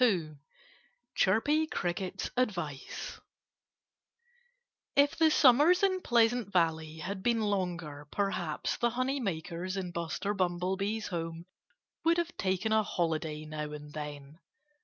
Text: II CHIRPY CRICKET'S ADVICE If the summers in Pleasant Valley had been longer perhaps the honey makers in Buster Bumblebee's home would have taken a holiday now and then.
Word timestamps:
II 0.03 0.35
CHIRPY 1.13 1.67
CRICKET'S 1.67 2.31
ADVICE 2.35 3.21
If 4.95 5.15
the 5.15 5.29
summers 5.29 5.83
in 5.83 6.01
Pleasant 6.01 6.51
Valley 6.51 6.97
had 6.97 7.21
been 7.21 7.39
longer 7.39 8.07
perhaps 8.11 8.77
the 8.77 8.89
honey 8.89 9.19
makers 9.19 9.77
in 9.77 9.91
Buster 9.91 10.33
Bumblebee's 10.33 11.09
home 11.09 11.45
would 12.03 12.17
have 12.17 12.35
taken 12.35 12.71
a 12.71 12.81
holiday 12.81 13.45
now 13.45 13.71
and 13.73 13.93
then. 13.93 14.39